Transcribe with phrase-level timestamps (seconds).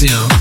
[0.00, 0.39] 21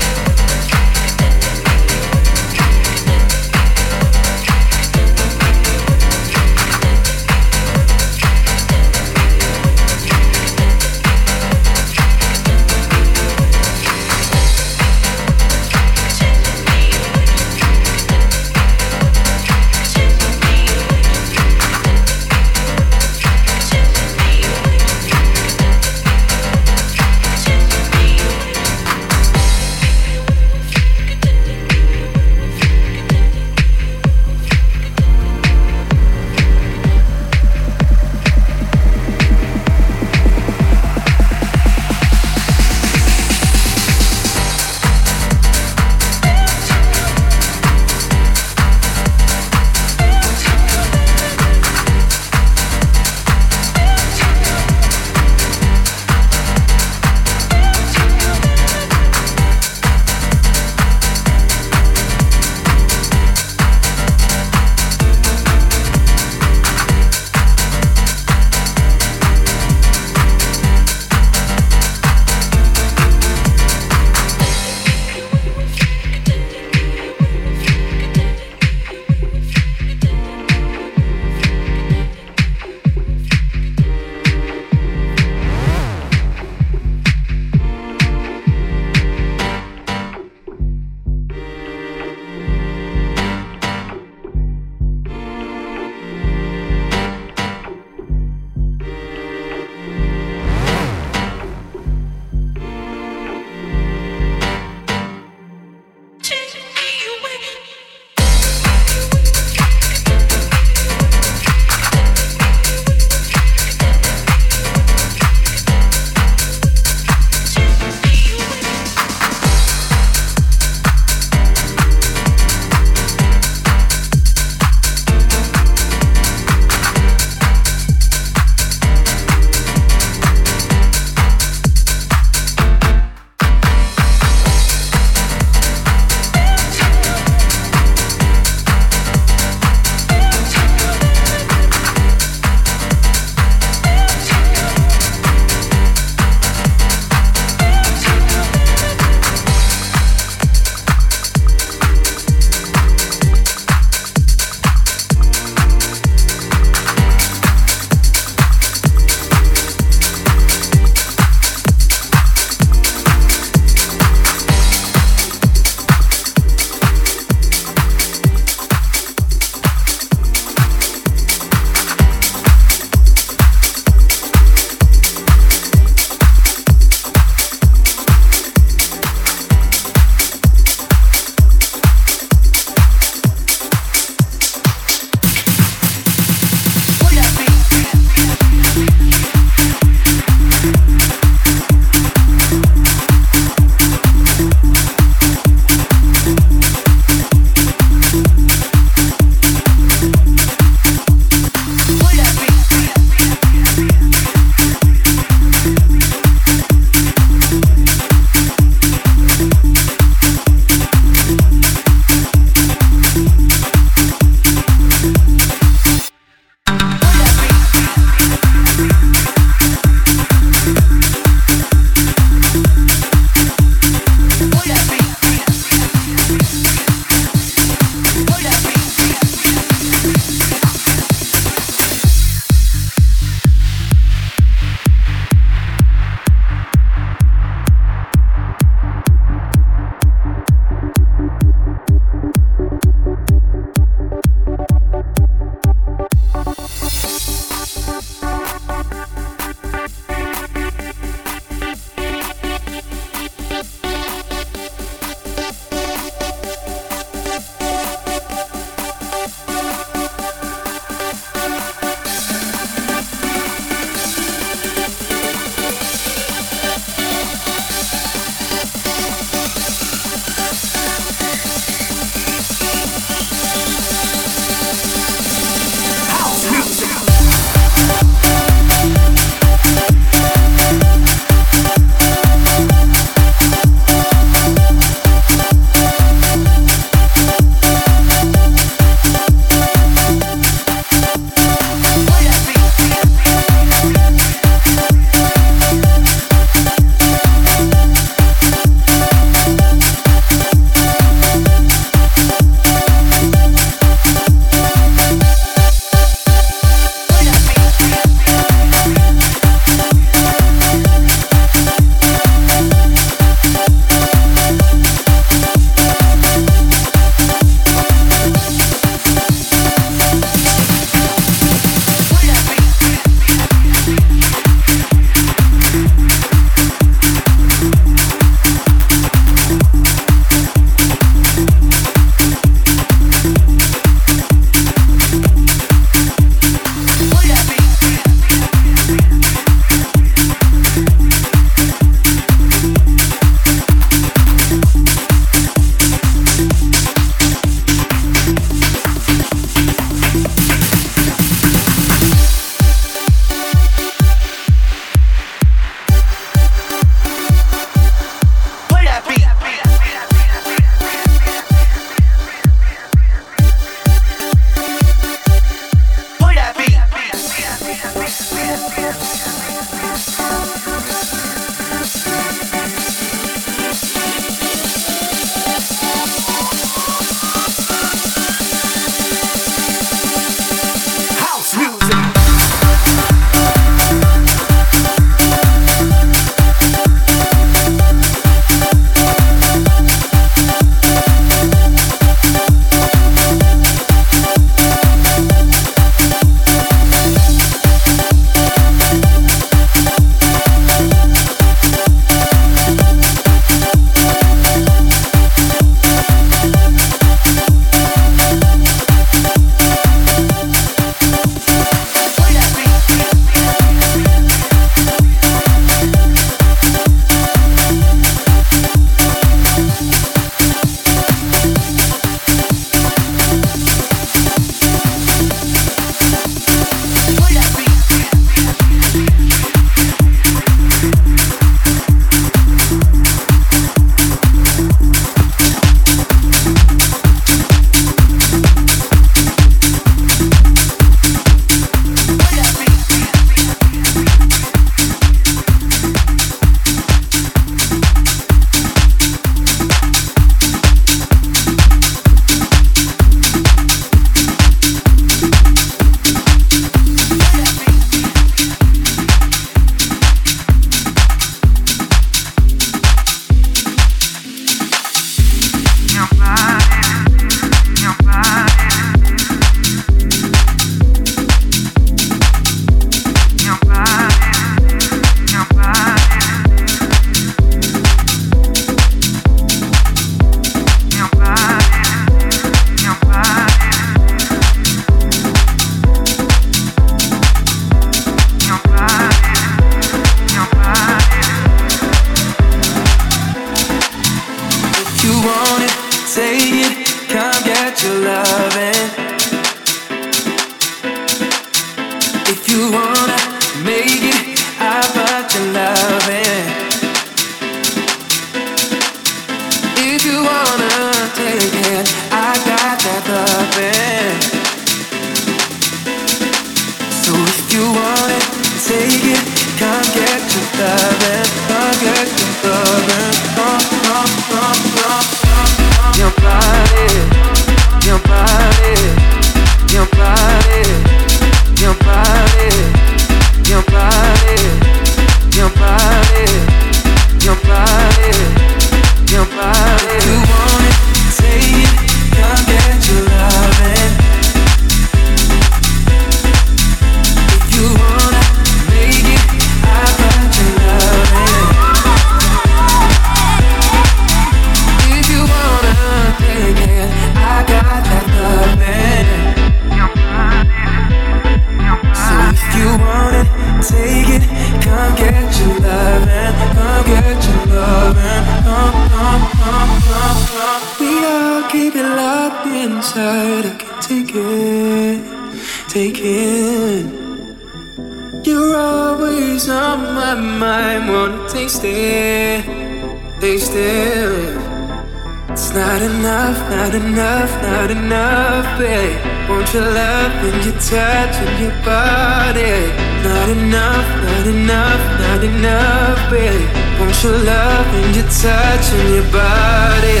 [586.50, 588.98] not enough, not enough, babe.
[589.28, 592.54] Won't you love and your touch and your body?
[593.02, 596.48] Not enough, not enough, not enough, babe.
[596.78, 600.00] Won't you love and your touch and your body?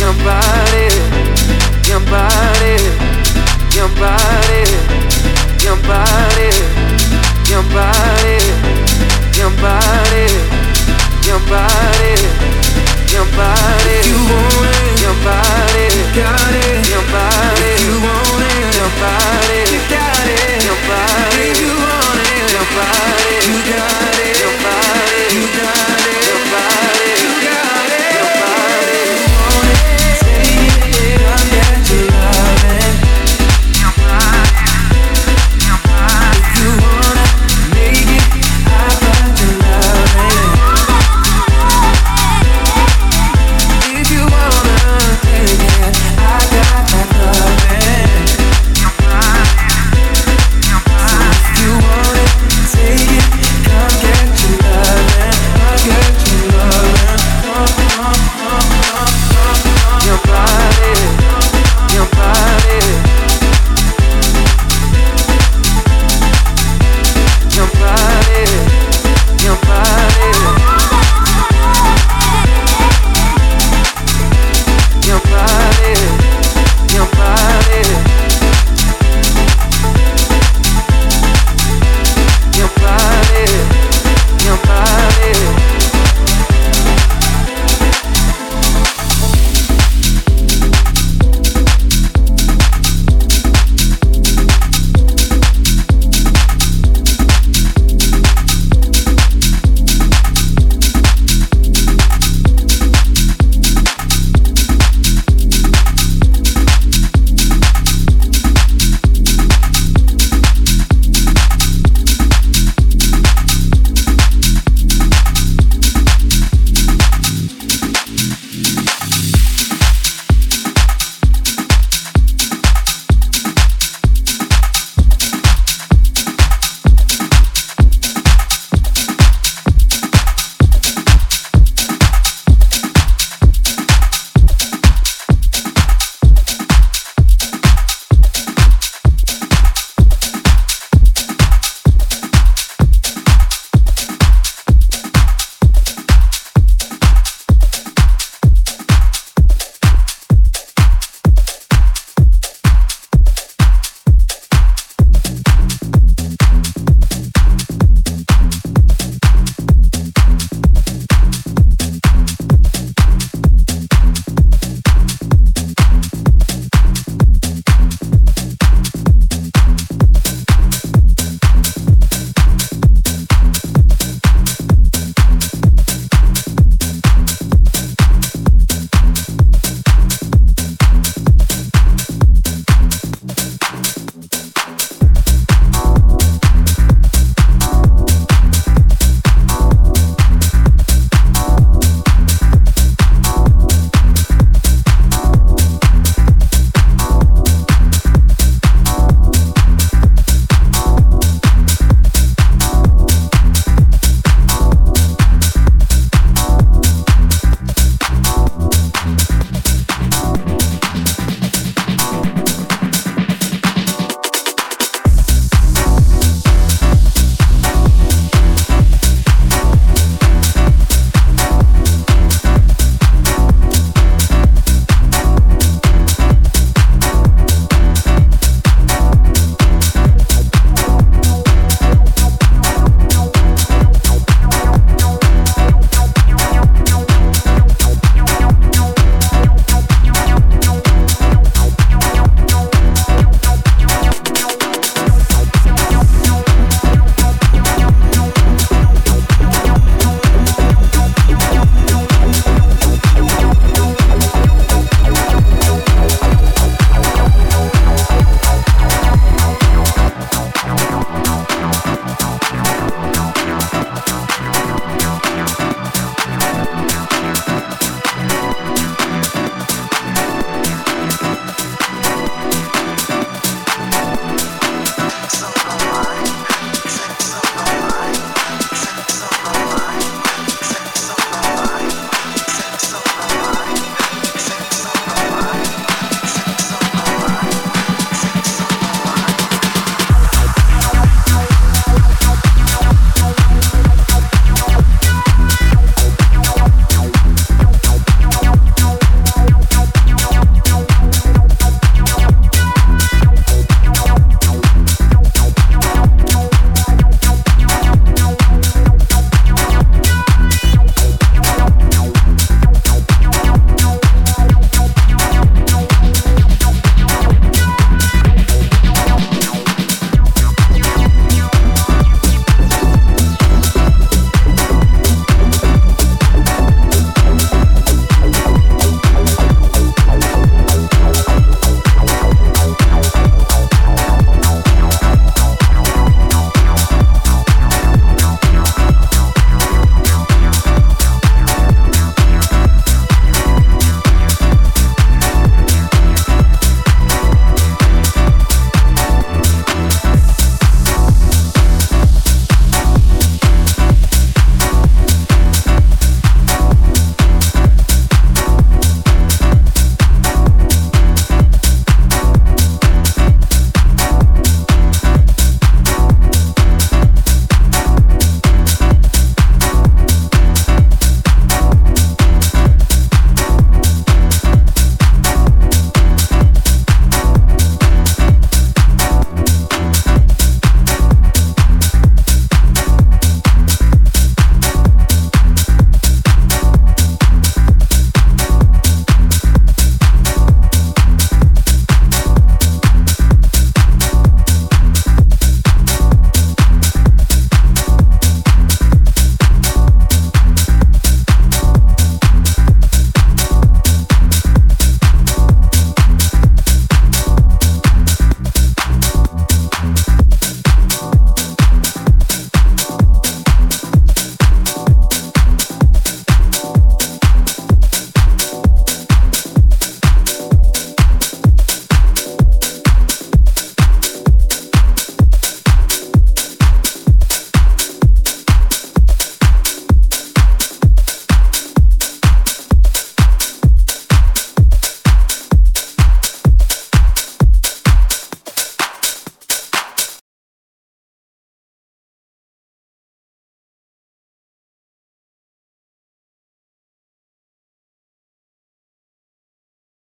[0.00, 0.88] Your body,
[1.88, 2.76] your body,
[3.76, 4.64] your body,
[5.64, 6.50] your body,
[7.50, 8.38] your body,
[9.36, 10.60] your body, your body.
[11.30, 12.59] Your body
[13.12, 13.96] your body.
[14.06, 15.86] You want it, your body.
[16.14, 17.72] Got it, your body.
[17.84, 19.60] You want it, your body.
[19.72, 21.46] You got it, your body.
[21.58, 23.34] You want it, your body.
[23.50, 24.09] You got it.